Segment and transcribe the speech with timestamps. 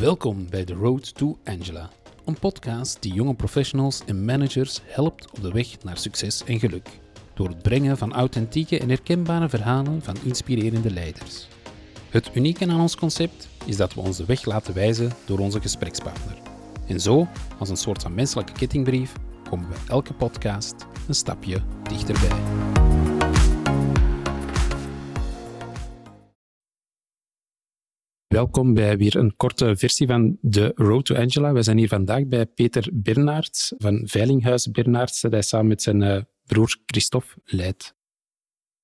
[0.00, 1.90] Welkom bij The Road to Angela,
[2.24, 6.88] een podcast die jonge professionals en managers helpt op de weg naar succes en geluk.
[7.34, 11.48] Door het brengen van authentieke en herkenbare verhalen van inspirerende leiders.
[12.10, 16.36] Het unieke aan ons concept is dat we onze weg laten wijzen door onze gesprekspartner.
[16.86, 19.12] En zo, als een soort van menselijke kettingbrief,
[19.50, 20.74] komen we elke podcast
[21.08, 22.69] een stapje dichterbij.
[28.34, 31.52] Welkom bij weer een korte versie van de Road to Angela.
[31.52, 36.00] We zijn hier vandaag bij Peter Bernards van Veilinghuis Bernards, dat hij samen met zijn
[36.00, 37.94] uh, broer Christophe leidt.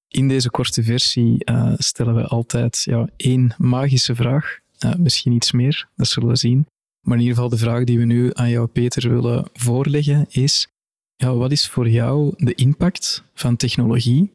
[0.09, 4.59] In deze korte versie uh, stellen we altijd ja, één magische vraag.
[4.85, 6.67] Uh, misschien iets meer, dat zullen we zien.
[7.01, 10.69] Maar in ieder geval de vraag die we nu aan jou, Peter, willen voorleggen is:
[11.17, 14.31] ja, wat is voor jou de impact van technologie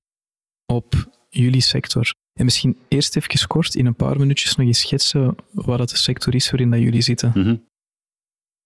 [0.66, 2.12] op jullie sector?
[2.34, 5.98] En misschien eerst even kort in een paar minuutjes nog eens schetsen wat het de
[5.98, 7.32] sector is waarin dat jullie zitten.
[7.32, 7.70] -hmm.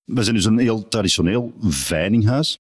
[0.04, 2.58] We zijn dus een heel traditioneel veilinghuis,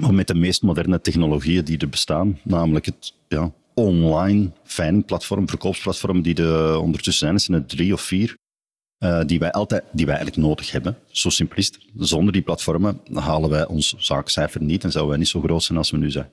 [0.00, 6.22] maar met de meest moderne technologieën die er bestaan, namelijk het ja, online veilingplatform, verkoopsplatform
[6.22, 7.40] die er ondertussen zijn.
[7.40, 8.36] Zijn er drie of vier.
[9.04, 10.98] Uh, die wij altijd, die wij eigenlijk nodig hebben.
[11.06, 11.78] Zo simpel is het.
[11.96, 15.78] Zonder die platformen halen wij ons zaakcijfer niet en zouden wij niet zo groot zijn
[15.78, 16.28] als we nu zijn.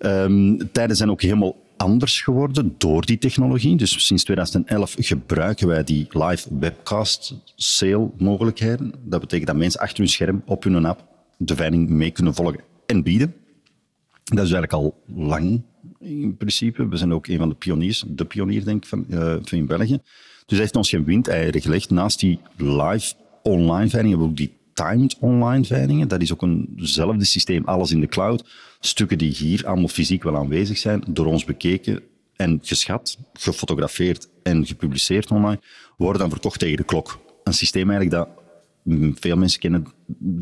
[0.00, 3.76] Um, tijden zijn ook helemaal anders geworden door die technologie.
[3.76, 8.94] Dus sinds 2011 gebruiken wij die live webcast sale mogelijkheden.
[9.04, 11.04] Dat betekent dat mensen achter hun scherm op hun app
[11.36, 13.34] de veiling mee kunnen volgen en bieden.
[14.24, 15.62] Dat is eigenlijk al lang
[15.98, 16.88] in principe.
[16.88, 19.66] We zijn ook een van de pioniers, de pionier denk ik van, uh, van in
[19.66, 19.98] België.
[20.46, 21.90] Dus hij heeft ons geen windeieren gelegd.
[21.90, 26.08] Naast die live online veilingen hebben we ook die timed online veilingen.
[26.08, 28.44] Dat is ook eenzelfde systeem, alles in de cloud.
[28.80, 32.02] Stukken die hier allemaal fysiek wel aanwezig zijn, door ons bekeken
[32.36, 35.60] en geschat, gefotografeerd en gepubliceerd online,
[35.96, 37.18] worden dan verkocht tegen de klok.
[37.44, 38.28] Een systeem eigenlijk dat
[39.20, 39.86] veel mensen kennen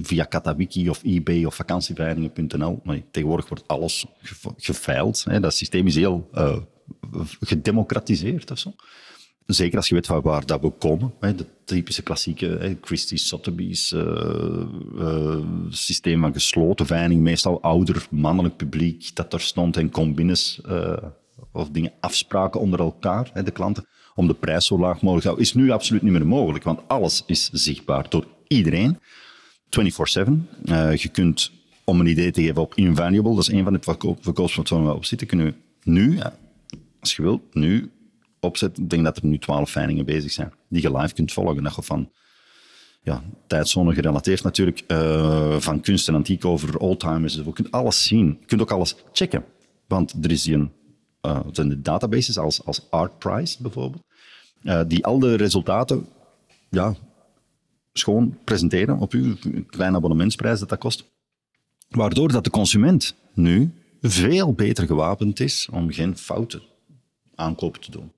[0.03, 2.81] via Katawiki of eBay of vakantieveilingen.nl.
[2.85, 4.07] Maar tegenwoordig wordt alles
[4.57, 5.25] geveild.
[5.41, 6.57] Dat systeem is heel uh,
[7.41, 8.75] gedemocratiseerd of zo.
[9.49, 11.13] Zeker als je weet van waar dat we komen.
[11.21, 14.63] Hè, de typische klassieke hè, Christie's, Sotheby's uh,
[14.95, 15.39] uh,
[15.69, 17.21] systeem van gesloten veiling.
[17.21, 20.97] Meestal ouder mannelijk publiek dat er stond en combines uh,
[21.53, 25.27] of dingen afspraken onder elkaar, hè, de klanten, om de prijs zo laag mogelijk te
[25.27, 25.47] houden.
[25.47, 28.99] Is nu absoluut niet meer mogelijk, want alles is zichtbaar door iedereen.
[28.99, 29.01] 24-7.
[30.95, 31.53] je kunt,
[31.85, 33.81] om een idee te geven op Invaluable, dat is een van de
[34.21, 35.55] verkoopsplatformen waar we op zitten, kunnen we
[35.91, 36.19] nu,
[37.01, 37.91] als je wilt, nu
[38.41, 38.79] opzet.
[38.79, 41.63] Ik denk dat er nu twaalf veilingen bezig zijn die je live kunt volgen.
[41.63, 42.11] Dat van
[43.03, 47.35] ja, tijdzone gerelateerd natuurlijk, uh, van kunst en antiek over oldtimers.
[47.35, 48.37] Je kunt alles zien.
[48.41, 49.45] Je kunt ook alles checken.
[49.87, 50.73] Want er is een,
[51.23, 54.03] uh, zijn de databases als, als ArtPrice bijvoorbeeld,
[54.63, 56.07] uh, die al de resultaten
[56.71, 56.95] ja,
[57.93, 61.05] schoon presenteren op uw kleine abonnementsprijs dat dat kost.
[61.89, 66.63] Waardoor dat de consument nu veel beter gewapend is om geen fouten
[67.35, 68.13] aankopen te doen.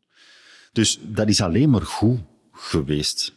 [0.72, 2.20] Dus dat is alleen maar goed
[2.52, 3.34] geweest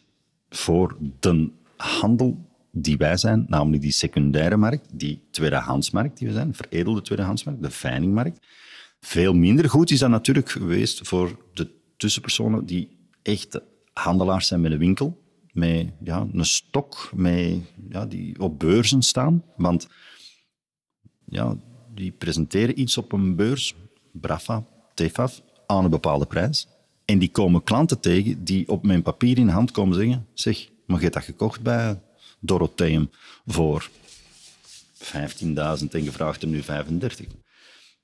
[0.50, 6.54] voor de handel die wij zijn, namelijk die secundaire markt, die tweedehandsmarkt die we zijn,
[6.54, 8.48] veredelde tweedehandsmarkt, de veilingmarkt.
[9.00, 13.62] Veel minder goed is dat natuurlijk geweest voor de tussenpersonen die echt
[13.94, 15.22] handelaars zijn met een winkel,
[15.52, 19.44] met ja, een stok, met, ja, die op beurzen staan.
[19.56, 19.88] Want
[21.26, 21.56] ja,
[21.94, 23.76] die presenteren iets op een beurs,
[24.12, 26.68] Brafa, Tefaf, aan een bepaalde prijs.
[27.06, 30.98] En die komen klanten tegen die op mijn papier in hand komen zeggen: Zeg, maar
[30.98, 32.00] je hebt dat gekocht bij
[32.40, 33.10] Dorotheum
[33.46, 33.90] voor
[35.04, 35.48] 15.000
[35.90, 37.26] en gevraagd er nu 35.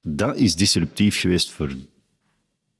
[0.01, 1.71] Dat is disruptief geweest voor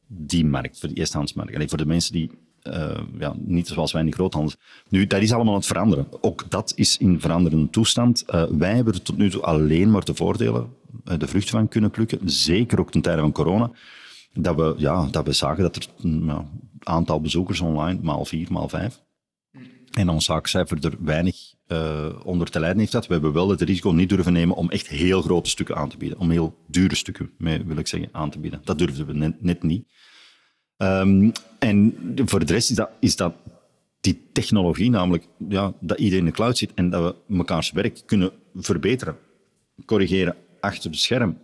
[0.07, 1.55] die markt, voor de eerstehandsmarkt.
[1.55, 2.31] Alleen voor de mensen die,
[2.63, 4.55] uh, ja, niet zoals wij in de groothandel.
[4.89, 6.07] Nu, dat is allemaal aan het veranderen.
[6.21, 8.23] Ook dat is in veranderende toestand.
[8.29, 10.73] Uh, wij hebben er tot nu toe alleen maar de voordelen,
[11.05, 12.29] uh, de vruchten van kunnen plukken.
[12.29, 13.71] Zeker ook ten tijde van corona
[14.33, 16.45] dat we, ja, dat we zagen dat er een ja,
[16.79, 19.01] aantal bezoekers online, maal vier, maal vijf.
[19.91, 23.07] En ons zaakcijfer er weinig uh, onder te lijden heeft dat.
[23.07, 25.97] We hebben wel het risico niet durven nemen om echt heel grote stukken aan te
[25.97, 26.19] bieden.
[26.19, 28.61] Om heel dure stukken, wil ik zeggen, aan te bieden.
[28.63, 29.87] Dat durfden we net, niet.
[30.77, 31.95] Um, en
[32.25, 33.33] voor de rest is dat, is dat
[34.01, 38.01] die technologie, namelijk ja, dat iedereen in de cloud zit en dat we mekaars werk
[38.05, 39.17] kunnen verbeteren,
[39.85, 41.37] corrigeren achter het scherm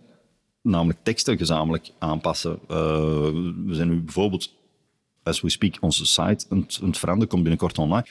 [0.66, 2.58] namelijk teksten gezamenlijk aanpassen.
[2.70, 2.76] Uh,
[3.66, 4.54] we zijn nu bijvoorbeeld,
[5.22, 8.06] as we speak, onze site aan het veranderen, komt binnenkort online.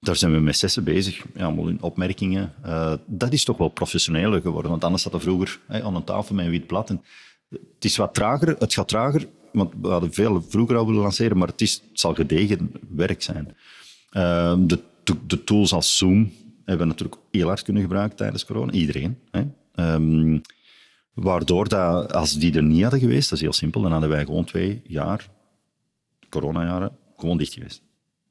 [0.00, 2.52] Daar zijn we met zessen bezig, ja, allemaal in opmerkingen.
[2.66, 6.04] Uh, dat is toch wel professioneler geworden, want anders zat er vroeger hey, aan een
[6.04, 6.90] tafel met een wit blad.
[6.90, 7.02] En
[7.48, 11.38] het is wat trager, het gaat trager, want we hadden veel vroeger al willen lanceren,
[11.38, 13.56] maar het, is, zal gedegen werk zijn.
[14.10, 14.78] Ehm, de,
[15.26, 16.32] de, tools als Zoom
[16.64, 18.72] hebben we natuurlijk heel hard kunnen gebruiken tijdens corona.
[18.72, 19.18] Iedereen.
[19.74, 20.38] Ehm,
[21.14, 24.24] waardoor dat, als die er niet hadden geweest, dat is heel simpel, dan hadden wij
[24.24, 25.28] gewoon twee jaar,
[26.28, 27.82] coronajaren, gewoon dicht geweest.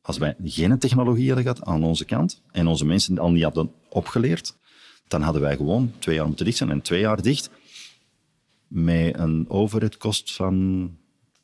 [0.01, 3.71] Als wij geen technologie hadden gehad aan onze kant en onze mensen al niet hadden
[3.89, 4.57] opgeleerd,
[5.07, 6.69] dan hadden wij gewoon twee jaar moeten dicht zijn.
[6.69, 7.49] En twee jaar dicht
[8.67, 10.83] met een overheadkost van,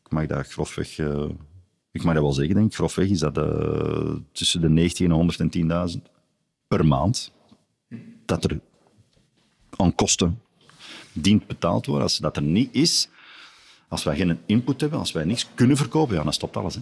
[0.04, 1.30] ik mag dat grofweg, uh,
[1.92, 5.90] ik mag dat wel zeggen, denk ik, grofweg is dat uh, tussen de 19 en
[5.96, 6.02] 110.000
[6.68, 7.34] per maand.
[8.26, 8.60] Dat er
[9.70, 10.40] aan kosten
[11.16, 12.04] dient betaald worden.
[12.04, 13.10] Als dat er niet is,
[13.88, 16.76] als wij geen input hebben, als wij niks kunnen verkopen, ja, dan stopt alles.
[16.76, 16.82] Hè.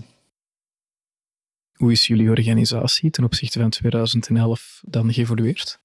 [1.74, 5.82] Hoe is jullie organisatie ten opzichte van 2011 dan geëvolueerd?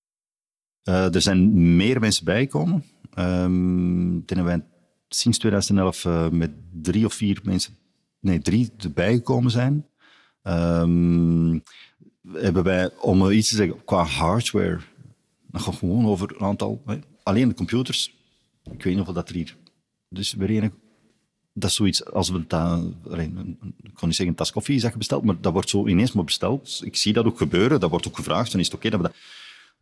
[0.84, 2.84] Uh, er zijn meer mensen bijgekomen.
[3.18, 4.64] Um, wij
[5.08, 7.76] sinds 2011 uh, met drie of vier mensen,
[8.20, 9.86] nee, drie erbij gekomen zijn.
[10.42, 11.62] Um,
[12.32, 14.80] hebben wij, om iets te zeggen, qua hardware,
[15.52, 16.82] gewoon over een aantal,
[17.22, 18.17] alleen de computers.
[18.72, 19.56] Ik weet niet of dat er hier.
[20.08, 20.70] Dus weer
[21.58, 25.24] dat is zoiets, als we dat, ik kan niet zeggen een tas koffie is besteld,
[25.24, 26.80] maar dat wordt zo ineens maar besteld.
[26.84, 29.06] Ik zie dat ook gebeuren, dat wordt ook gevraagd, dan is het oké dat we
[29.06, 29.16] dat...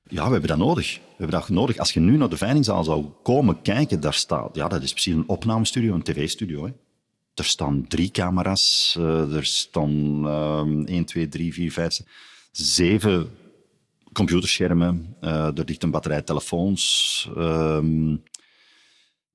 [0.09, 0.95] Ja, we hebben dat nodig.
[0.95, 1.79] We hebben dat nodig.
[1.79, 4.57] Als je nu naar de veilingzaal zou komen kijken, daar staat...
[4.57, 6.73] Ja, dat is precies een opnamestudio, een tv-studio.
[7.35, 12.01] Er staan drie camera's, uh, er staan um, 1, 2, 3, 4, 5,
[12.51, 13.31] zeven
[14.13, 17.29] computerschermen, uh, er ligt een batterij telefoons...
[17.37, 18.23] Um,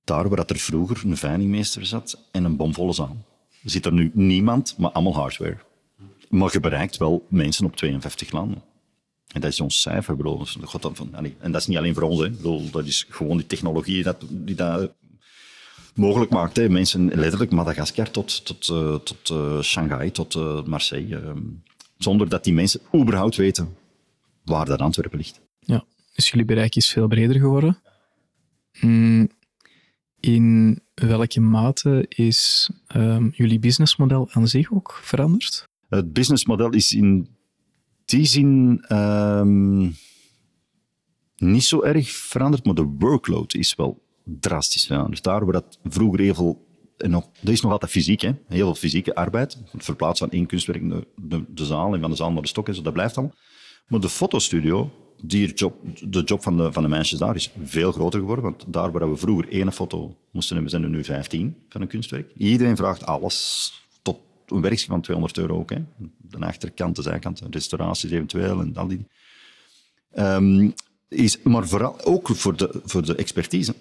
[0.04, 3.18] daar waar er vroeger een veilingmeester zat en een bomvolle zaal.
[3.64, 5.58] Zit er nu niemand, maar allemaal hardware.
[6.30, 8.62] Maar je bereikt wel mensen op 52 landen.
[9.28, 10.46] En dat is ons cijfer, bedoel.
[11.40, 12.30] En dat is niet alleen voor ons, hè.
[12.30, 14.92] Bedoel, dat is gewoon die technologie dat, die dat
[15.96, 16.58] mogelijk maakt.
[16.58, 16.70] Hè.
[16.70, 21.18] Mensen letterlijk Madagaskar tot, tot, uh, tot uh, Shanghai, tot uh, Marseille.
[21.18, 21.42] Ehm,
[21.98, 23.76] zonder dat die mensen überhaupt weten
[24.44, 25.42] waar dat Antwerpen ligt.
[25.60, 25.84] Ja,
[26.16, 27.82] dus jullie bereik is veel breder geworden.
[28.80, 29.30] Mm,
[30.22, 35.68] in welke mate is um, jullie businessmodel aan zich ook veranderd?
[35.90, 37.30] Het businessmodel is in
[38.06, 39.96] die zin um,
[41.36, 45.24] niet zo erg veranderd, maar de workload is wel drastisch veranderd.
[45.24, 46.70] Daar waar dat vroeger heel veel
[47.02, 48.32] en nog, dat is nog altijd fysiek, hè?
[48.48, 49.58] heel veel fysieke arbeid.
[49.72, 52.68] Het verplaatsen van één kunstwerk de, de, zaal en van de zaal naar de stok,
[52.68, 53.36] en zo, dat blijft allemaal.
[53.88, 54.92] Maar de fotostudio
[55.22, 55.54] die
[56.10, 58.44] de job van de, van de mensen daar is veel groter geworden.
[58.46, 61.88] Want daar waar we vroeger één foto moesten hebben, zijn er nu 15 van een
[61.88, 62.32] kunstwerk.
[62.38, 65.70] Iedereen vraagt alles tot een werkje van 200 euro ook.
[65.70, 65.84] Hè.
[66.18, 69.06] De achterkant, de zijkant, restauraties eventueel en al die.
[70.16, 70.74] Um,
[71.08, 73.76] is, maar vooral ook voor de, voor de expertise.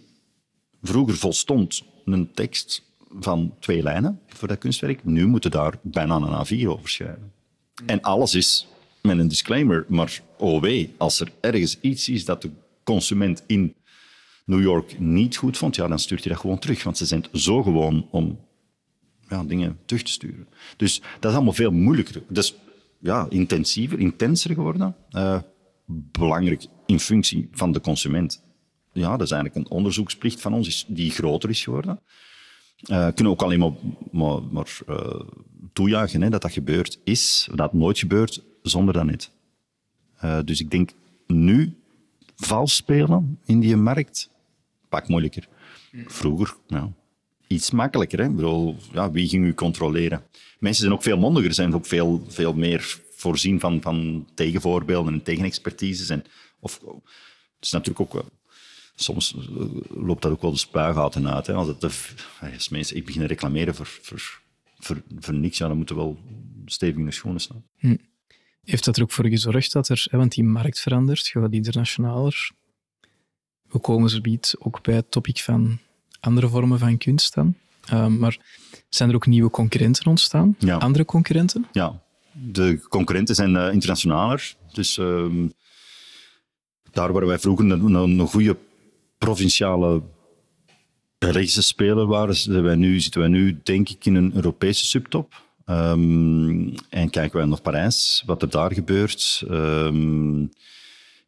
[0.83, 2.83] Vroeger volstond een tekst
[3.19, 5.05] van twee lijnen voor dat kunstwerk.
[5.05, 7.33] Nu moeten daar bijna een A4 over schrijven.
[7.87, 8.67] En alles is
[9.03, 12.51] met een disclaimer, maar oh wee, als er ergens iets is dat de
[12.85, 13.75] consument in
[14.45, 16.83] New York niet goed vond, ja, dan stuurt hij dat gewoon terug.
[16.83, 18.39] Want ze zijn zo gewoon om
[19.29, 20.49] ja, dingen terug te sturen.
[20.77, 22.23] Dus dat is allemaal veel moeilijker.
[22.29, 22.55] Dus
[22.99, 24.97] ja, intensiever, intenser geworden.
[25.11, 25.41] Uh,
[25.87, 28.43] belangrijk in functie van de consument.
[28.93, 32.01] Ja, dat is eigenlijk een onderzoeksplicht van ons die groter is geworden.
[32.91, 33.59] Uh, kunnen ook alleen
[34.11, 35.21] maar, maar, uh,
[35.73, 37.49] toejuichen hè, dat dat gebeurd is.
[37.55, 39.31] Dat nooit gebeurt zonder dat net.
[40.25, 40.91] Uh, dus ik denk
[41.27, 41.75] nu
[42.37, 44.31] vals spelen in die markt,
[44.89, 45.49] pak moeilijker.
[46.07, 46.91] Vroeger, nou,
[47.47, 48.19] iets makkelijker.
[48.19, 48.25] Hè?
[48.25, 50.23] Ik bedoel, ja, wie ging u controleren?
[50.59, 55.23] Mensen zijn ook veel mondiger, zijn ook veel, veel meer voorzien van, van tegenvoorbeelden en
[55.23, 56.09] tegenexpertises.
[56.09, 56.25] En,
[56.61, 58.25] of, het is natuurlijk ook
[58.95, 59.35] soms
[59.89, 61.47] loopt dat ook wel de spuigaten uit.
[61.47, 61.55] Hè?
[61.55, 61.85] Als, het
[62.55, 64.41] als mensen ik beginnen reclameren voor, voor,
[64.81, 66.19] voor, voor niks, ja, dan moeten wel
[66.65, 67.65] stevig in de schoenen staan.
[67.77, 67.97] Hm.
[68.63, 72.51] Heeft dat er ook voor gezorgd dat er, want die markt verandert, je gaat internationaler.
[73.63, 75.79] We komen zo biedt ook bij het topic van
[76.21, 77.55] andere vormen van kunst dan.
[77.85, 78.39] Ehm, maar
[78.89, 80.57] zijn er ook nieuwe concurrenten ontstaan?
[80.59, 80.77] Ja.
[80.77, 81.67] Andere concurrenten?
[81.73, 84.55] Ja, de concurrenten zijn uh, internationaler.
[84.73, 85.49] Dus ehm,
[86.91, 88.57] daar waar wij vroeger een, een, goede
[89.19, 90.03] provinciale
[91.21, 95.43] Belgische speler zitten wij, nu, zitten wij nu denk ik in een Europese subtop.
[95.67, 100.51] Um, en kijken wij naar Parijs, wat er daar gebeurt, um,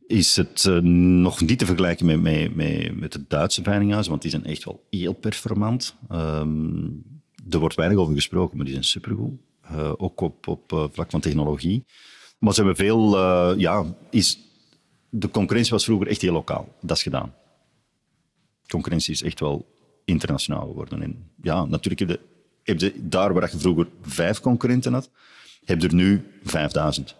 [0.06, 0.78] is het uh,
[1.22, 4.64] nog niet te vergelijken met, met, met, met het Duitse veilinghuis, want die zijn echt
[4.64, 5.94] wel heel performant.
[6.12, 7.02] Um,
[7.50, 9.40] er wordt weinig over gesproken, maar die zijn supergoed.
[9.72, 11.84] Uh, ook op, op uh, vlak van technologie.
[12.38, 13.18] Maar ze hebben veel,
[13.58, 14.38] ja, is,
[15.10, 16.74] de concurrentie was vroeger echt heel lokaal.
[16.80, 17.34] Dat is gedaan.
[18.68, 19.70] Concurrentie is echt wel
[20.04, 21.02] internationaal geworden.
[21.02, 22.20] En ja, natuurlijk heb je
[22.62, 25.10] heb je daar waar je vroeger vijf concurrenten had,
[25.64, 27.16] heb je er nu vijfduizend.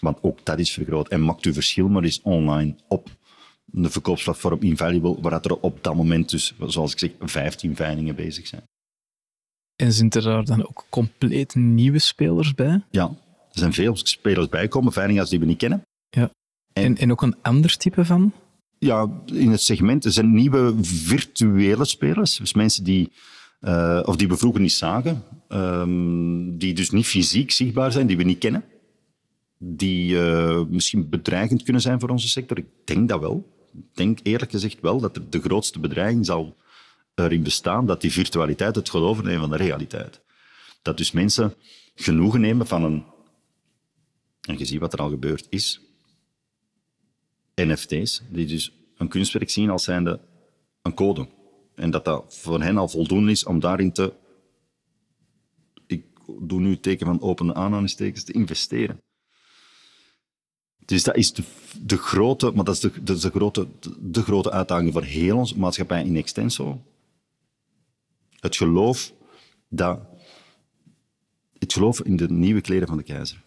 [0.00, 1.08] Want ook dat is vergroot.
[1.08, 3.10] En maakt uw verschil maar eens online op
[3.64, 8.46] de verkoopsplatform Invaluable, waar er op dat moment dus, zoals ik zeg, 15 veilingen bezig
[8.46, 8.62] zijn.
[9.76, 12.84] En zijn er daar dan ook compleet nieuwe spelers bij?
[12.90, 13.04] Ja,
[13.52, 15.82] er zijn veel spelers bijkomen, veilingen die we niet kennen.
[16.10, 16.30] Ja.
[16.72, 18.32] En, en ook een ander type van?
[18.78, 22.36] Ja, in het segment er zijn nieuwe virtuele spelers.
[22.36, 23.12] Dus mensen die,
[23.60, 28.16] uh, of die we vroeger niet zagen, um, die dus niet fysiek zichtbaar zijn, die
[28.16, 28.64] we niet kennen.
[29.58, 32.58] Die uh, misschien bedreigend kunnen zijn voor onze sector.
[32.58, 33.56] Ik denk dat wel.
[33.72, 36.56] Ik denk eerlijk gezegd wel dat de grootste bedreiging zal
[37.14, 40.20] erin bestaan dat die virtualiteit het gaat overnemen van de realiteit.
[40.82, 41.54] Dat dus mensen
[41.94, 43.04] genoegen nemen van een...
[44.40, 45.87] En je ziet wat er al gebeurd is.
[47.58, 50.20] NFT's, die dus een kunstwerk zien als zijnde
[50.82, 51.28] een code.
[51.74, 54.12] En dat dat voor hen al voldoende is om daarin te...
[55.86, 56.04] Ik
[56.40, 59.00] doe nu het teken van open aanhalingstekens, te investeren.
[60.84, 61.42] Dus dat is de,
[61.82, 63.68] de grote, maar dat is de, de, de, grote,
[64.00, 66.82] de grote uitdaging voor heel onze maatschappij in extenso.
[68.40, 69.12] Het geloof
[69.68, 70.00] dat,
[71.58, 73.44] het geloof in de nieuwe kleren van de keizer.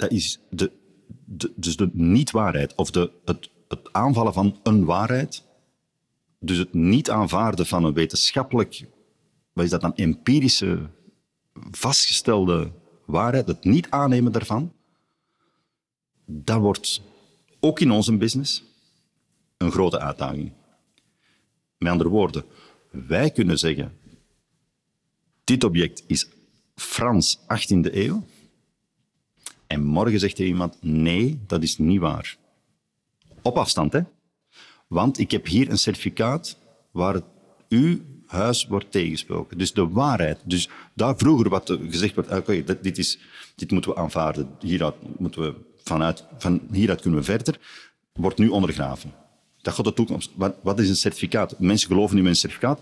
[0.00, 0.72] Dat is de,
[1.56, 5.44] dus de niet-waarheid, of de, het, het aanvallen van een waarheid.
[6.38, 8.86] Dus het niet aanvaarden van een wetenschappelijk,
[9.52, 10.90] wat is dat dan, empirische,
[11.70, 12.72] vastgestelde
[13.06, 14.72] waarheid, het niet aannemen daarvan,
[16.26, 17.02] dat wordt
[17.60, 18.64] ook in onze business
[19.56, 20.52] een grote uitdaging.
[21.78, 22.44] Met andere woorden,
[22.90, 23.98] wij kunnen zeggen,
[25.44, 26.28] dit object is
[26.74, 28.24] Frans 18e eeuw.
[29.70, 32.36] En morgen zegt er iemand, nee, dat is niet waar.
[33.42, 34.00] Op afstand, hè.
[34.86, 36.58] Want ik heb hier een certificaat
[36.90, 37.24] waar het,
[37.68, 39.58] uw huis wordt tegensproken.
[39.58, 40.38] Dus de waarheid.
[40.44, 43.18] Dus daar vroeger wat gezegd wordt, oké, dit, is,
[43.54, 47.58] dit moeten we aanvaarden, hieruit, moeten we vanuit, van hieruit kunnen we verder,
[48.12, 49.12] wordt nu ondergraven.
[49.62, 50.30] Dat gaat de toekomst.
[50.34, 51.58] Wat, wat is een certificaat?
[51.58, 52.80] Mensen geloven nu in een certificaat.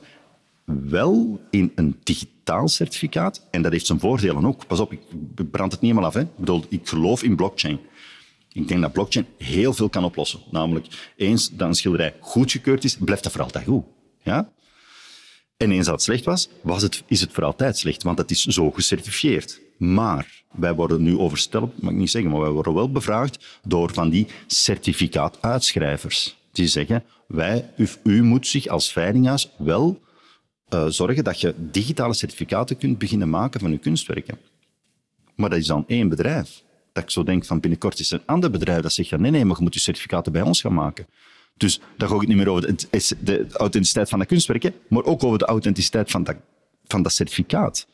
[0.69, 3.47] Wel in een digitaal certificaat.
[3.51, 4.67] En dat heeft zijn voordelen ook.
[4.67, 5.01] Pas op, ik
[5.51, 6.15] brand het niet helemaal af.
[6.15, 6.21] Hè.
[6.21, 7.79] Ik bedoel, ik geloof in blockchain.
[8.53, 10.41] Ik denk dat blockchain heel veel kan oplossen.
[10.51, 13.85] Namelijk, eens dat een schilderij goedgekeurd is, blijft dat voor altijd goed.
[14.23, 14.51] Ja?
[15.57, 18.31] En eens dat het slecht was, was het, is het voor altijd slecht, want het
[18.31, 19.61] is zo gecertificeerd.
[19.79, 23.93] Maar wij worden nu oversteld, mag ik niet zeggen, maar wij worden wel bevraagd door
[23.93, 30.01] van die certificaatuitschrijvers die zeggen, wij, u, u moet zich als veilinghuis wel
[30.71, 34.39] uh, zorgen dat je digitale certificaten kunt beginnen maken van je kunstwerken.
[35.35, 36.63] Maar dat is dan één bedrijf.
[36.93, 39.45] Dat ik zo denk van binnenkort is er een ander bedrijf dat zegt, nee, nee,
[39.45, 41.07] maar je moet je certificaten bij ons gaan maken.
[41.57, 45.05] Dus dan ga ik het niet meer over de, de authenticiteit van dat kunstwerk, maar
[45.05, 46.37] ook over de authenticiteit van dat,
[46.87, 47.87] van dat certificaat.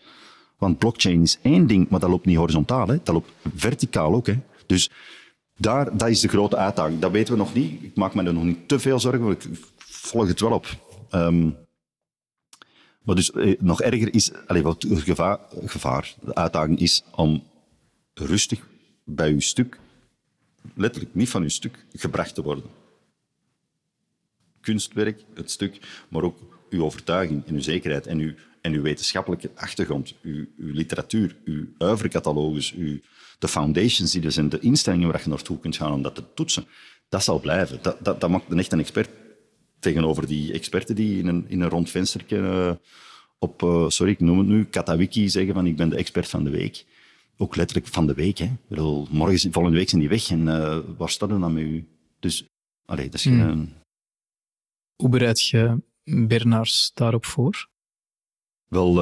[0.58, 2.96] Want blockchain is één ding, maar dat loopt niet horizontaal, hè.
[3.02, 4.26] dat loopt verticaal ook.
[4.26, 4.38] Hè.
[4.66, 4.90] Dus
[5.56, 7.00] daar, dat is de grote uitdaging.
[7.00, 7.82] Dat weten we nog niet.
[7.82, 10.66] Ik maak me er nog niet te veel zorgen, want ik volg het wel op.
[11.10, 11.56] Um,
[13.04, 17.42] maar dus eh, nog erger is, allez, wat het gevaar, gevaar, de uitdaging is om
[18.14, 18.68] rustig
[19.04, 19.78] bij uw stuk,
[20.74, 22.64] letterlijk niet van uw stuk, gebracht te worden.
[24.60, 26.38] Kunstwerk, het stuk, maar ook
[26.70, 31.66] uw overtuiging en uw zekerheid en uw, en uw wetenschappelijke achtergrond, uw, uw literatuur, uw
[31.78, 32.98] uivercatalogus, uw,
[33.38, 36.24] de foundations die er zijn, de instellingen waar je naartoe kunt gaan om dat te
[36.34, 36.66] toetsen,
[37.08, 37.78] dat zal blijven.
[37.82, 39.08] Dat, dat, dat maakt een echt een expert
[39.84, 42.72] tegenover die experten die in een, in een rond venstertje uh,
[43.38, 46.44] op, uh, sorry, ik noem het nu, Katawiki zeggen van ik ben de expert van
[46.44, 46.84] de week.
[47.36, 48.38] Ook letterlijk van de week.
[48.38, 48.50] Hè.
[48.68, 51.86] Bedoel, morgen, volgende week zijn die weg en uh, waar staat dan met u?
[52.20, 52.46] Dus,
[52.86, 53.40] allee, dat is hmm.
[53.40, 53.72] geen...
[54.96, 57.68] Hoe bereid je Bernards daarop voor?
[58.68, 58.94] Wel,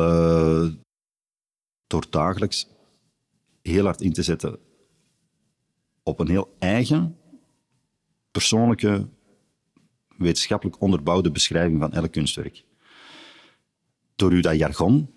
[1.86, 2.66] door dagelijks
[3.62, 4.58] heel hard in te zetten
[6.02, 7.16] op een heel eigen,
[8.30, 9.08] persoonlijke,
[10.22, 12.64] wetenschappelijk onderbouwde beschrijving van elk kunstwerk.
[14.16, 15.10] Door u dat jargon,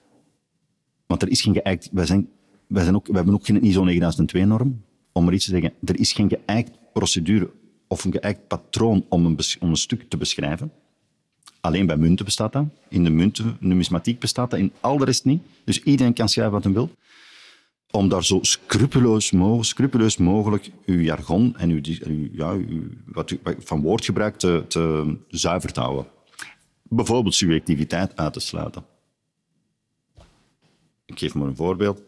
[1.07, 2.29] want er is geen geëikt, wij, zijn,
[2.67, 5.99] wij, zijn ook, wij hebben ook geen ISO 9002-norm, om maar iets te zeggen, er
[5.99, 7.51] is geen geëikt procedure
[7.87, 10.71] of een geëikt patroon om een, om een stuk te beschrijven.
[11.61, 12.65] Alleen bij munten bestaat dat.
[12.89, 14.59] In de munten, numismatiek bestaat dat.
[14.59, 15.41] In al de rest niet.
[15.63, 16.89] Dus iedereen kan schrijven wat hij wil
[17.95, 21.79] om daar zo scrupuleus, mogelijk, mogelijk uw jargon en uw,
[22.31, 26.07] ja, uw, wat u van woordgebruik te, te zuiver te houden.
[26.83, 28.85] Bijvoorbeeld subjectiviteit uit te sluiten.
[31.05, 32.01] Ik geef maar een voorbeeld.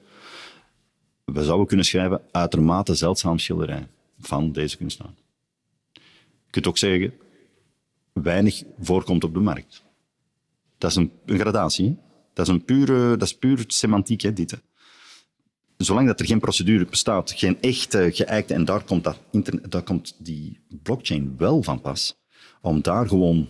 [1.25, 3.87] We zouden kunnen schrijven uitermate zeldzaam schilderij
[4.19, 5.13] van deze kunstenaar.
[5.93, 7.13] Je kunt ook zeggen
[8.13, 9.83] weinig voorkomt op de markt.
[10.77, 11.97] Dat is een, gradatie.
[12.33, 14.33] Dat is, een pure, dat is puur semantiek, hè.
[15.77, 19.83] Zolang dat er geen procedure bestaat, geen echte geëikte, en daar komt, dat internet, daar
[19.83, 22.17] komt die blockchain wel van pas,
[22.61, 23.49] om daar gewoon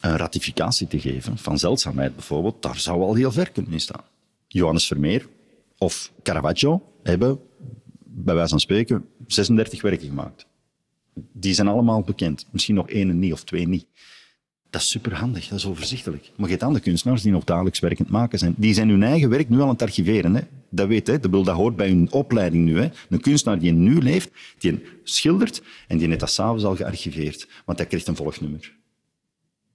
[0.00, 4.04] een ratificatie te geven van zeldzaamheid bijvoorbeeld, daar zou al heel ver kunnen in staan.
[4.48, 5.28] Johannes Vermeer
[5.78, 7.40] of Caravaggio hebben,
[8.04, 10.46] bij wijze van spreken, 36 werken gemaakt.
[11.14, 12.46] Die zijn allemaal bekend.
[12.50, 13.86] Misschien nog één niet of twee niet.
[14.70, 16.30] Dat is superhandig, dat is overzichtelijk.
[16.36, 18.54] Maar je hebt andere kunstenaars die nog dagelijks werkend maken zijn.
[18.56, 20.34] Die zijn hun eigen werk nu aan het archiveren.
[20.34, 20.42] Hè.
[20.68, 21.20] Dat weet, hè.
[21.20, 22.80] Dat, dat hoort bij hun opleiding nu.
[22.80, 22.88] Hè.
[23.08, 27.48] Een kunstenaar die nu leeft, die schildert en die net dat s'avonds al gearchiveerd.
[27.64, 28.78] Want hij krijgt een volgnummer.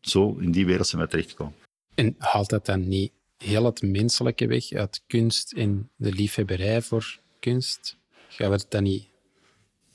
[0.02, 1.54] Zo, in die wereld zijn we terechtgekomen.
[1.96, 7.20] En haalt dat dan niet heel het menselijke weg uit kunst en de liefhebberij voor
[7.40, 7.98] kunst?
[8.28, 9.08] Gaan we het dan niet...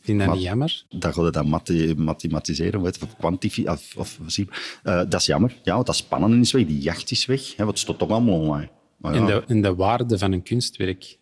[0.01, 0.85] Vind je dat niet jammer?
[0.89, 1.49] Dat gaat het dan
[1.97, 3.73] mathematiseren, of kwantificeren.
[3.73, 4.45] Of, of, uh,
[4.85, 5.57] dat is jammer.
[5.63, 7.49] Ja, want dat spannen is weg, die jacht is weg.
[7.49, 8.69] Hè, want het staat toch allemaal online.
[8.97, 9.21] Maar ja.
[9.21, 11.19] en, de, en de waarde van een kunstwerk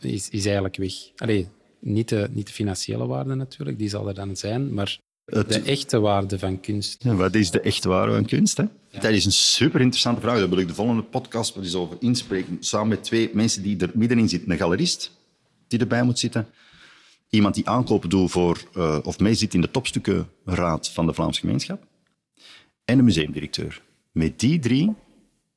[0.00, 0.92] is, is eigenlijk weg.
[1.16, 1.48] Allee,
[1.80, 6.00] niet de, niet de financiële waarde natuurlijk, die zal er dan zijn, maar de echte
[6.00, 7.04] waarde van kunst.
[7.04, 8.56] Ja, wat is de echte waarde van kunst?
[8.56, 8.64] Hè?
[8.90, 10.38] Dat is een super interessante vraag.
[10.38, 12.56] Daar wil ik de volgende podcast eens over inspreken.
[12.60, 14.50] Samen met twee mensen die er middenin zitten.
[14.50, 15.10] Een galerist
[15.68, 16.46] die erbij moet zitten.
[17.34, 21.86] Iemand die aankopen doet voor, uh, of meezit in de topstukkenraad van de Vlaamse gemeenschap.
[22.84, 23.82] En een museumdirecteur.
[24.12, 24.92] Met die drie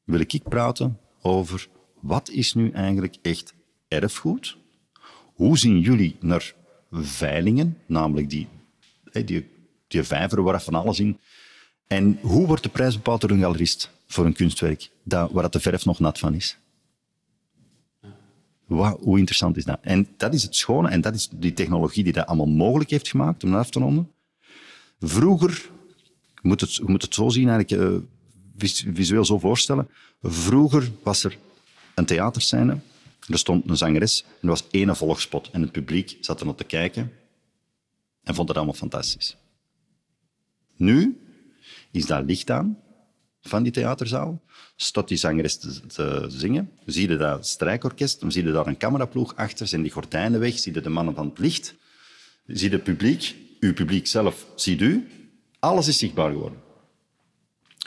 [0.03, 1.67] wil ik praten over
[1.99, 3.53] wat is nu eigenlijk echt
[3.87, 4.57] erfgoed?
[5.33, 6.53] Hoe zien jullie naar
[6.91, 8.47] veilingen, namelijk die,
[9.25, 9.45] die
[9.87, 11.19] die vijver waar van alles in.
[11.87, 15.59] En hoe wordt de prijs bepaald door een galerist voor een kunstwerk dat, waar de
[15.59, 16.57] verf nog nat van is?
[18.67, 19.79] Wow, hoe interessant is dat?
[19.81, 23.07] En dat is het schone en dat is die technologie die dat allemaal mogelijk heeft
[23.07, 24.11] gemaakt om dat af te ronden.
[24.99, 25.69] Vroeger,
[26.41, 27.97] je moet het, je het zo zien, eigenlijk uh,
[28.93, 29.89] visueel zo voorstellen.
[30.21, 31.37] Vroeger was er
[31.95, 32.79] een theaterscène,
[33.27, 36.55] er stond een zangeres en er was één volgspot en het publiek zat er nog
[36.55, 37.11] te kijken
[38.23, 39.37] en vond het allemaal fantastisch.
[40.75, 41.21] Nu
[41.91, 42.77] is dat licht aan
[43.47, 44.41] van die theaterzaal.
[44.75, 46.71] Staat die zangeres te, zingen.
[46.85, 50.59] Zie je dat strijkorkest, dan zie je daar een cameraploeg achter, zijn die gordijnen weg,
[50.59, 51.75] zie je de mannen van het licht,
[52.45, 55.07] zie je het publiek, uw publiek zelf ziet u.
[55.59, 56.59] Alles is zichtbaar geworden.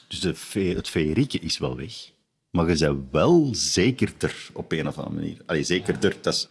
[0.08, 2.10] Dus de, het feerieke is wel weg.
[2.50, 5.42] Maar je bent wel zekerder op een of andere manier.
[5.46, 6.50] Allee, zekerder, dat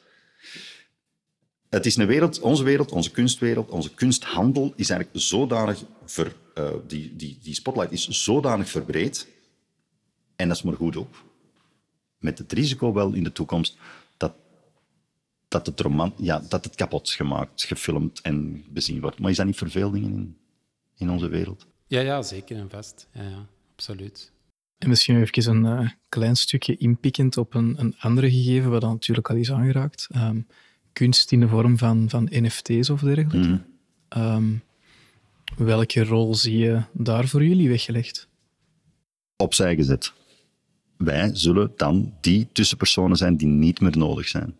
[1.69, 6.69] het is een wereld, onze wereld, onze kunstwereld, onze kunsthandel is eigenlijk zodanig ver, uh,
[6.87, 9.27] die, die, die spotlight is zodanig verbreed.
[10.35, 11.23] En dat is maar goed op.
[12.17, 13.77] Met het risico wel in de toekomst
[14.17, 14.33] dat,
[15.47, 19.19] dat, het, roman, ja, dat het kapot gemaakt, gefilmd en bezien wordt.
[19.19, 20.37] Maar is dat niet verveldingen in,
[20.97, 21.67] in onze wereld?
[21.87, 23.07] Ja, ja, zeker en vast.
[23.13, 24.31] Ja, ja, absoluut.
[24.77, 28.91] En misschien even een uh, klein stukje inpikkend op een, een andere gegeven, wat dan
[28.91, 30.07] natuurlijk al is aangeraakt.
[30.15, 30.47] Um,
[30.93, 33.37] kunst in de vorm van, van NFT's of dergelijke.
[33.37, 33.57] Mhm.
[34.09, 34.51] Ehm,
[35.57, 38.27] welke rol zie je daar voor jullie weggelegd?
[39.35, 40.13] Opzij gezet.
[40.97, 44.55] Wij zullen dan die tussenpersonen zijn die niet meer nodig zijn.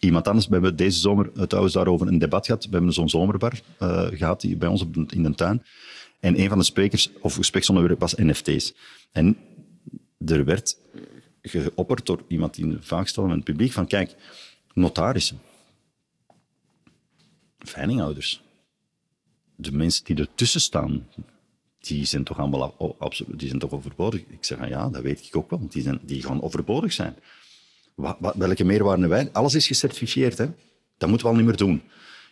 [0.00, 2.64] Iemand anders, we hebben deze zomer trouwens daarover een debat gehad.
[2.64, 5.62] We hebben zo'n zomerbar uh, gehad bij ons in de tuin.
[6.20, 8.74] En een van de sprekers, of gespreksonderwerp was NFT's.
[9.12, 9.36] En
[10.26, 10.78] er werd
[11.42, 14.14] geopperd door iemand die vaak stelde met het publiek van kijk,
[14.74, 15.40] notarissen,
[17.58, 18.42] veilinghouders,
[19.56, 21.06] de mensen die ertussen staan,
[21.78, 24.20] die zijn toch allemaal absoluut, die zijn toch overbodig.
[24.20, 27.16] Ik zeg, ja, dat weet ik ook wel, die, zijn, die gaan overbodig zijn.
[27.94, 29.28] Wat, wat, welke meerwaarde wij?
[29.32, 30.46] Alles is gecertificeerd, hè?
[30.96, 31.82] Dat moeten we al niet meer doen.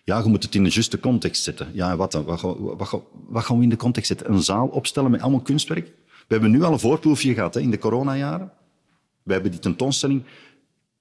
[0.05, 1.71] Ja, je moet het in de juiste context zetten.
[1.73, 2.25] Ja, wat dan?
[2.25, 4.33] Wat, wat, wat, gaan we in de context zetten?
[4.33, 5.87] Een zaal opstellen met allemaal kunstwerk?
[6.07, 8.53] We hebben nu al een voorproefje gehad hè, in de coronajaren.
[9.23, 10.23] We hebben die tentoonstelling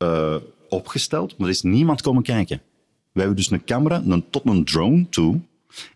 [0.04, 0.36] uh,
[0.70, 2.62] opgesteld, maar er is niemand komen kijken.
[3.12, 5.40] We hebben dus een camera, een, tot een drone toe,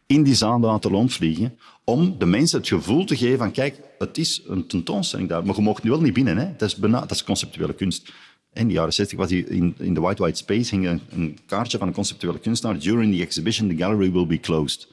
[0.05, 4.17] in die zaal laten rondvliegen, om de mensen het gevoel te geven van, kijk, het
[4.17, 6.37] is een tentoonstelling daar, maar je mag nu wel niet binnen.
[6.37, 6.55] Hè?
[6.57, 8.13] Dat, is dat is conceptuele kunst.
[8.53, 11.77] In de jaren 60 was hij in, in de White White Space hing een, kaartje
[11.77, 12.79] van een conceptuele kunstenaar.
[12.79, 14.87] During the exhibition, the gallery will be closed.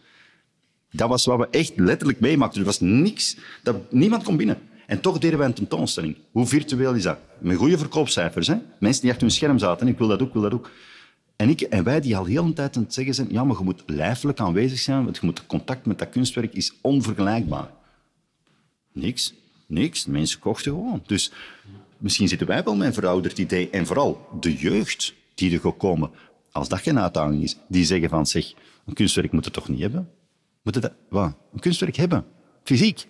[0.90, 2.60] Dat was wat we echt letterlijk meemaakten.
[2.60, 4.58] Er was niks, dat, niemand kon binnen.
[4.90, 6.16] En toch deden wij een tentoonstelling.
[6.31, 7.18] Hoe virtueel is dat?
[7.38, 8.46] Met goede verkoopcijfers.
[8.46, 8.57] Hè?
[8.79, 9.88] Mensen die achter hun scherm zaten.
[9.88, 10.70] Ik wil dat ook, wil dat ook.
[11.37, 13.57] En, ik, en wij die al heel een tijd aan het zeggen zijn, ja, maar
[13.59, 17.70] je moet lijfelijk aanwezig zijn, want je moet contact met dat kunstwerk is onvergelijkbaar.
[18.92, 19.35] Niks.
[19.66, 20.07] Niks.
[20.07, 21.03] Mensen kochten gewoon.
[21.07, 21.33] Dus
[21.98, 23.70] misschien zitten wij wel met een verouderd idee.
[23.70, 26.11] En vooral de jeugd die er gaat komen,
[26.53, 28.53] als dat geen uitdaging is, die zeggen van, zeg,
[28.87, 30.11] een kunstwerk moet het toch niet hebben?
[30.62, 31.35] Moet het, wat?
[31.53, 32.24] Een kunstwerk hebben?
[32.64, 33.07] Fysiek?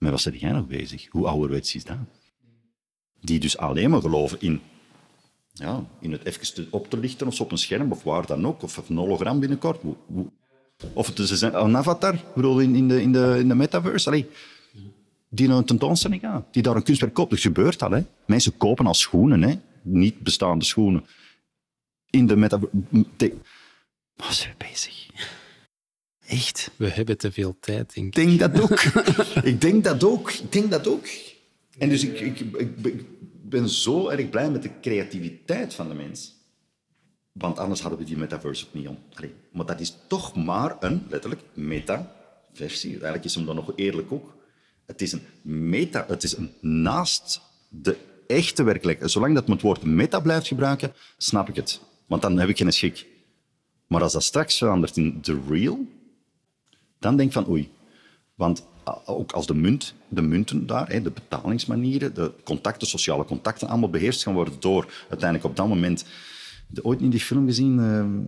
[0.00, 1.06] Maar wat zit jij nog bezig?
[1.10, 1.96] Hoe ouderwets is dat?
[3.20, 4.60] Die dus alleen maar geloven in
[5.52, 8.62] ja, in het even op te lichten of op een scherm of waar dan ook.
[8.62, 9.80] Of een hologram binnenkort.
[10.92, 14.08] Of het is een avatar, bedoel, in, in, de, in, de, in de metaverse.
[14.08, 14.26] Allee,
[15.28, 17.30] die naar een tentoonstelling gaat, die daar een kunstwerk koopt.
[17.30, 17.90] Dat gebeurt al.
[17.90, 18.02] Hè.
[18.26, 19.54] Mensen kopen al schoenen, hè.
[19.82, 21.04] niet bestaande schoenen.
[22.10, 22.78] In de metaverse.
[24.16, 25.08] Waar zijn we bezig?
[26.30, 26.70] Echt?
[26.76, 28.80] We hebben te veel tijd, denk Ik denk dat ook.
[29.52, 30.32] ik denk dat ook.
[30.32, 31.06] Ik denk dat ook.
[31.78, 33.04] En dus ik, ik, ik, ik
[33.42, 36.34] ben zo erg blij met de creativiteit van de mens.
[37.32, 38.98] Want anders hadden we die metaverse ook niet om.
[39.14, 42.90] Allee, maar dat is toch maar een, letterlijk, meta-versie.
[42.90, 44.36] Eigenlijk is hem dan nog eerlijk ook.
[44.86, 49.10] Het is een meta, het is een naast de echte werkelijkheid.
[49.10, 51.80] Zolang dat men het woord meta blijft gebruiken, snap ik het.
[52.06, 53.06] Want dan heb ik geen schik.
[53.86, 55.86] Maar als dat straks verandert in the real,
[57.00, 57.70] dan denk ik van oei.
[58.34, 63.68] Want ah, ook als de, munt, de munten daar, de betalingsmanieren, de contacten, sociale contacten,
[63.68, 66.04] allemaal beheerst gaan worden door uiteindelijk op dat moment...
[66.66, 67.78] De, ooit niet die film gezien...
[67.78, 68.18] ehm,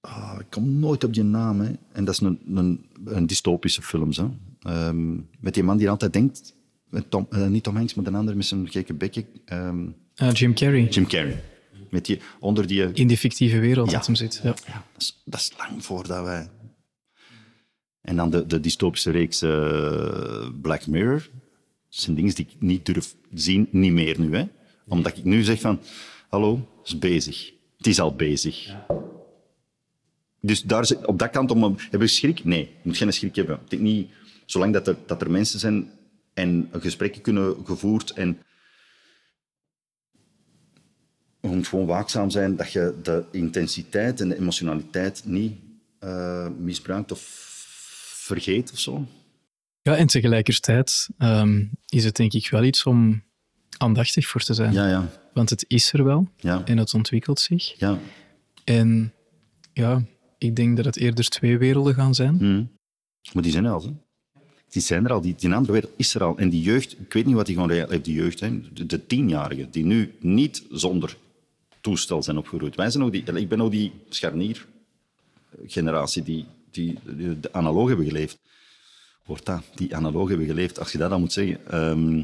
[0.00, 1.60] ah, ik kom nooit op die naam.
[1.60, 1.72] Hè.
[1.92, 4.10] En dat is een, een, een dystopische film.
[4.10, 4.26] Hè.
[4.60, 6.54] Ehm, met die man die altijd denkt...
[7.08, 9.24] Tom, eh, niet Tom Hanks, maar een ander met zijn gekke bekje.
[10.16, 10.84] Ah, Jim Carrey.
[10.88, 11.42] Jim Carrey.
[11.90, 12.92] Met die, onder die...
[12.92, 13.96] In die fictieve wereld Ja.
[13.96, 14.40] dat hem zit.
[14.42, 14.54] Ja.
[14.66, 16.48] Ja, dat is, dat is lang voordat wij...
[18.00, 21.18] En dan de, de dystopische reeks eh, Black Mirror.
[21.20, 24.36] Dat zijn dingen die ik niet durf zien, niet meer nu.
[24.36, 24.44] Hè?
[24.86, 25.80] Omdat ik nu zeg van,
[26.28, 27.52] hallo, het is bezig.
[27.76, 28.74] Het is al bezig.
[30.40, 32.44] Dus daar, is- op dat kant, om, heb je schrik?
[32.44, 33.58] Nee, je moet geen schrik hebben.
[33.64, 34.10] Ik denk niet,
[34.46, 35.90] zolang dat er, dat er mensen zijn
[36.34, 38.38] en gesprekken kunnen gevoerd en
[41.40, 45.52] je moet gewoon waakzaam zijn dat je de intensiteit en de emotionaliteit niet
[45.98, 47.48] eh, misbruikt of
[48.32, 49.06] vergeet of zo.
[49.82, 53.22] ja, en tegelijkertijd ehm, is het denk ik wel iets om
[53.78, 54.72] aandachtig voor te zijn.
[54.72, 57.74] Ja, ja, Want het is er wel ja, en het ontwikkelt zich.
[57.78, 57.98] ja.
[58.64, 59.12] En
[59.72, 60.02] ja,
[60.38, 62.36] ik denk dat het eerder twee werelden gaan zijn.
[62.38, 62.64] Hm.
[63.32, 63.82] Maar die zijn er al.
[63.82, 63.90] Hè.
[64.68, 65.20] Die zijn er al.
[65.20, 66.38] Die, die andere wereld is er al.
[66.38, 69.06] En die jeugd, ik weet niet wat die gewoon heeft, die jeugd, hè, de, de
[69.06, 71.16] tienjarigen, die nu niet zonder
[71.80, 72.76] toestel zijn opgegroeid.
[72.76, 76.98] Wij zijn ook die, ik ben ook die scharnier-generatie die, die,
[77.40, 78.38] de analoog hebben geleefd.
[79.24, 79.62] Wordt dat?
[79.74, 80.78] Die analoog hebben geleefd.
[80.78, 81.66] Als je dat dan moet zeggen.
[81.70, 82.22] ehm,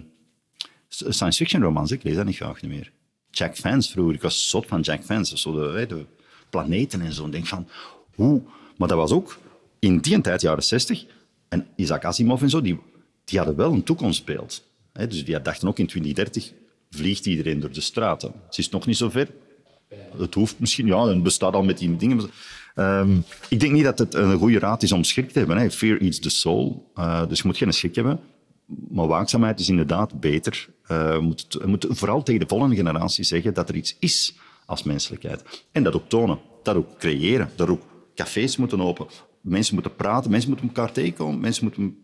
[0.88, 2.92] science fiction romans, ik lees dat niet graag meer.
[3.30, 5.38] Jack Vance vroeger, ik was zot van Jack Vance.
[5.38, 6.06] Zo de,
[6.50, 7.28] planeten en zo.
[7.28, 7.68] Denk van,
[8.14, 8.42] hoe?
[8.76, 9.38] Maar dat was ook
[9.78, 11.04] in die tijd, jaren 60,
[11.48, 12.78] en Isaac Asimov en zo, die,
[13.24, 14.64] die hadden wel een toekomstbeeld.
[14.92, 16.52] Dus die dachten ook in 2030
[16.90, 18.32] vliegt iedereen door de straten.
[18.46, 19.28] Het is nog niet zo ver.
[20.16, 22.30] Het hoeft misschien, ja, het bestaat al met die dingen.
[22.76, 23.16] Ehm,
[23.48, 25.56] ik denk niet dat het een goede raad is om schrik te hebben.
[25.56, 25.70] Hè.
[25.70, 26.90] Fear eats the soul.
[26.94, 28.20] Eh, dus je moet geen schrik hebben.
[28.90, 30.68] Maar waakzaamheid is inderdaad beter.
[30.86, 34.36] Eh, je moet, moet vooral tegen de volgende generatie zeggen dat er iets is
[34.66, 35.64] als menselijkheid.
[35.72, 36.38] En dat ook tonen.
[36.62, 37.50] Dat ook creëren.
[37.56, 37.82] Dat ook
[38.14, 39.06] cafés moeten open.
[39.40, 40.30] Mensen moeten praten.
[40.30, 41.40] Mensen moeten elkaar tegenkomen.
[41.40, 41.96] Mensen moeten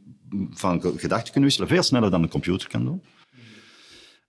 [0.50, 1.68] van ge- gedachten kunnen wisselen.
[1.68, 3.02] Veel sneller dan een computer kan doen.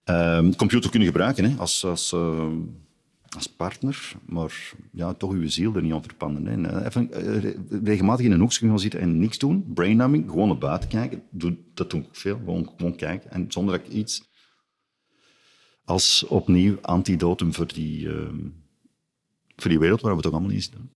[0.03, 2.47] Ehm, de computer kunnen gebruiken hè, als, als, eh,
[3.35, 6.45] als partner, maar ja, toch uw ziel er niet aan verpanden.
[6.45, 6.51] Hè.
[6.51, 10.47] En, even eh, re- regelmatig in een hoekje gaan zitten en niks doen, brainnumbing, gewoon
[10.47, 11.23] naar buiten kijken.
[11.31, 13.31] Doe, dat doe ik veel, gewoon, gewoon kijken.
[13.31, 14.31] En zonder dat ik iets
[15.85, 18.39] als opnieuw antidotum voor die, ehm,
[19.55, 20.91] voor die wereld waar we toch allemaal in zitten.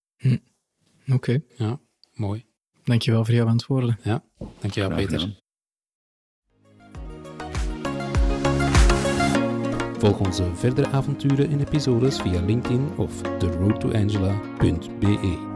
[1.11, 1.79] Oké, Ja,
[2.13, 2.45] mooi.
[2.83, 3.99] dankjewel voor jouw antwoorden.
[4.03, 4.23] Ja,
[4.59, 5.19] dankjewel Graag Peter.
[5.19, 5.37] gedaan.
[9.97, 15.46] Volg onze verdere avonturen en episodes via LinkedIn of theroadtoangela.be.